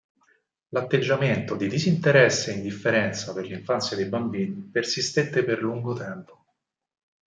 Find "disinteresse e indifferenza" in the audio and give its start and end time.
1.67-3.35